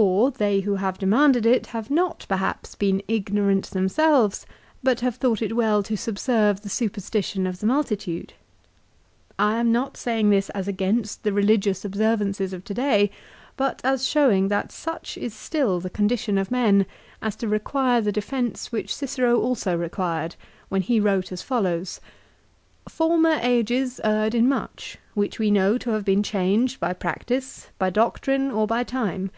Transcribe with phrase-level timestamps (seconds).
[0.00, 2.38] Or they who have demanded it have not 364 LIFE OF CICERO.
[2.38, 4.46] perhaps, been ignorant themselves,
[4.82, 8.34] but have thought it well to subserve the superstition of the multitude.
[9.40, 13.10] I am not saying this as against the religious observances of to day,
[13.56, 16.84] but as showing that such is still the condition of men
[17.22, 20.36] as to require the defence which Cicero also required
[20.68, 22.00] when he wrote as follows;"
[22.88, 27.88] Former ages erred in much, which we know to have been changed by practice, by
[27.90, 29.30] doctrine or by time.